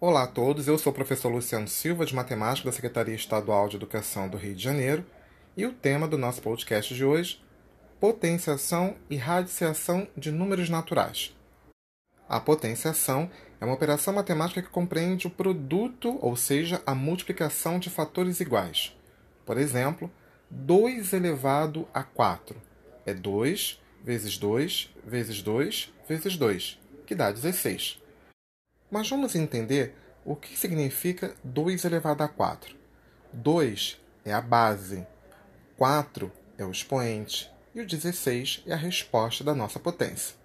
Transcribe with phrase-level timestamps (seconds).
[0.00, 3.74] Olá a todos, eu sou o professor Luciano Silva, de Matemática da Secretaria Estadual de
[3.74, 5.04] Educação do Rio de Janeiro,
[5.56, 7.42] e o tema do nosso podcast de hoje:
[7.98, 11.36] potenciação e radiciação de números naturais.
[12.28, 13.28] A potenciação
[13.60, 18.96] é uma operação matemática que compreende o produto, ou seja, a multiplicação de fatores iguais.
[19.44, 20.08] Por exemplo,
[20.48, 22.54] 2 elevado a 4
[23.04, 28.00] é 2 vezes 2 vezes 2 vezes 2, que dá 16.
[28.90, 29.94] Mas vamos entender
[30.24, 32.76] o que significa 2 elevado a 4.
[33.32, 35.06] 2 é a base,
[35.76, 40.36] 4 é o expoente e o 16 é a resposta da nossa potência.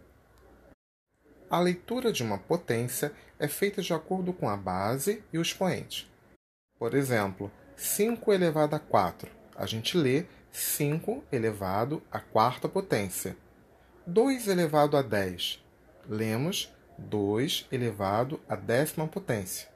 [1.50, 6.12] A leitura de uma potência é feita de acordo com a base e o expoente.
[6.78, 9.32] Por exemplo, 5 elevado a 4.
[9.56, 13.38] A gente lê 5 elevado à quarta potência.
[14.06, 15.64] 2 elevado a 10.
[16.08, 16.74] Lemos
[17.04, 19.68] 2 elevado à décima potência.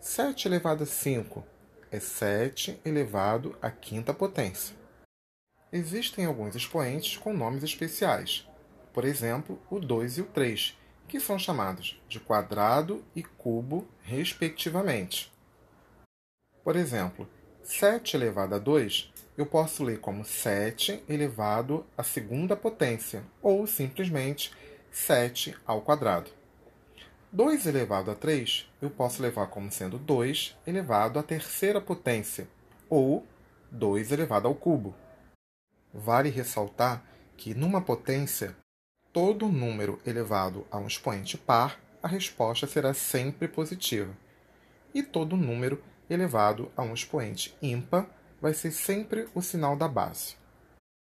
[0.00, 1.44] 7 elevado a 5
[1.90, 4.74] é 7 elevado à quinta potência.
[5.72, 8.48] Existem alguns expoentes com nomes especiais,
[8.92, 15.32] por exemplo, o 2 e o 3, que são chamados de quadrado e cubo, respectivamente.
[16.62, 17.28] Por exemplo,
[17.62, 24.52] 7 elevado a 2 eu posso ler como 7 elevado à segunda potência, ou simplesmente
[24.92, 26.30] 7 ao quadrado.
[27.34, 32.46] 2 elevado a 3 eu posso levar como sendo 2 elevado à terceira potência,
[32.88, 33.26] ou
[33.72, 34.94] 2 elevado ao cubo.
[35.92, 37.02] Vale ressaltar
[37.36, 38.56] que numa potência,
[39.12, 44.16] todo número elevado a um expoente par, a resposta será sempre positiva.
[44.94, 48.08] E todo número elevado a um expoente ímpar
[48.40, 50.36] vai ser sempre o sinal da base.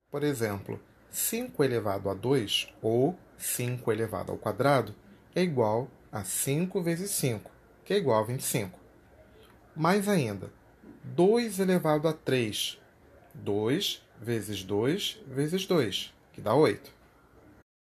[0.08, 4.94] Por exemplo, 5 elevado a 2 ou 5 elevado ao quadrado
[5.34, 7.50] é igual a 5 vezes 5,
[7.84, 8.78] que é igual a 25.
[9.74, 10.52] Mais ainda,
[11.02, 12.78] 2 elevado a 3.
[13.34, 16.92] 2 vezes 2 vezes 2, que dá 8.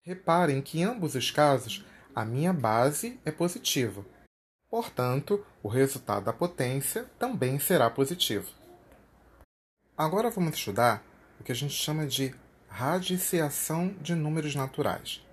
[0.03, 4.05] Reparem que em ambos os casos a minha base é positiva.
[4.69, 8.51] Portanto, o resultado da potência também será positivo.
[9.97, 11.03] Agora vamos estudar
[11.39, 12.35] o que a gente chama de
[12.67, 15.25] radiciação de números naturais.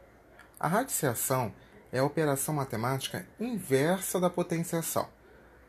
[0.59, 1.53] A radiciação
[1.93, 5.09] é a operação matemática inversa da potenciação.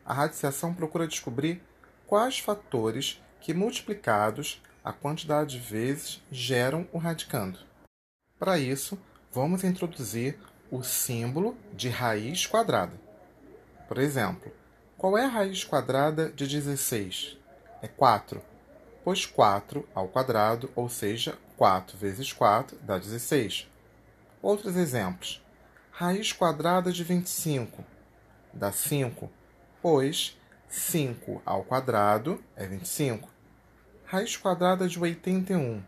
[0.04, 1.62] A radiciação procura descobrir
[2.06, 7.58] quais fatores que, multiplicados a quantidade de vezes, geram o radicando.
[8.38, 8.98] Para isso,
[9.32, 10.38] vamos introduzir
[10.70, 12.98] o símbolo de raiz quadrada.
[13.86, 14.52] Por exemplo,
[14.96, 17.38] qual é a raiz quadrada de 16?
[17.82, 18.42] É 4,
[19.04, 23.68] pois 4 ao quadrado, ou seja, 4 vezes 4 dá 16.
[24.40, 25.42] Outros exemplos.
[26.00, 27.84] Raiz quadrada de 25
[28.54, 29.28] dá 5,
[29.82, 30.38] pois
[30.68, 33.28] 5 ao quadrado é 25.
[34.04, 35.82] Raiz quadrada de 81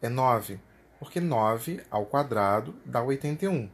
[0.00, 0.58] é 9,
[0.98, 3.68] porque 9 ao quadrado dá 81.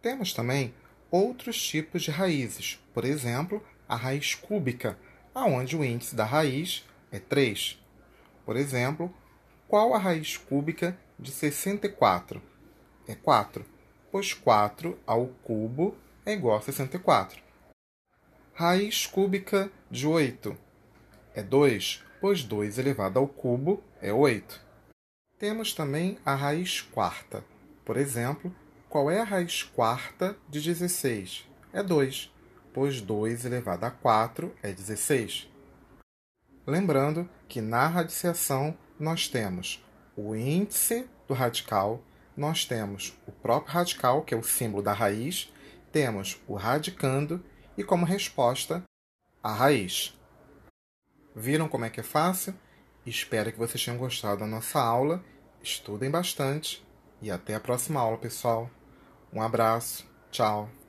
[0.00, 0.74] Temos também
[1.10, 4.98] outros tipos de raízes, por exemplo, a raiz cúbica,
[5.34, 7.78] aonde o índice da raiz é 3.
[8.46, 9.14] Por exemplo,
[9.68, 12.40] qual a raiz cúbica de 64?
[13.06, 13.78] É 4
[14.10, 17.42] pois 4 ao cubo é igual a 64.
[18.52, 20.56] Raiz cúbica de 8
[21.34, 24.60] é 2, pois 2 elevado ao cubo é 8.
[25.38, 27.44] Temos também a raiz quarta.
[27.84, 28.54] Por exemplo,
[28.88, 31.48] qual é a raiz quarta de 16?
[31.72, 32.30] É 2,
[32.74, 35.48] pois 2 elevado a 4 é 16.
[36.66, 39.82] Lembrando que na radiciação nós temos
[40.16, 42.02] o índice do radical
[42.36, 45.52] nós temos o próprio radical, que é o símbolo da raiz,
[45.92, 47.44] temos o radicando
[47.76, 48.82] e, como resposta,
[49.42, 50.18] a raiz.
[51.34, 52.54] Viram como é que é fácil?
[53.04, 55.24] Espero que vocês tenham gostado da nossa aula.
[55.62, 56.84] Estudem bastante
[57.20, 58.70] e até a próxima aula, pessoal.
[59.32, 60.08] Um abraço.
[60.30, 60.79] Tchau.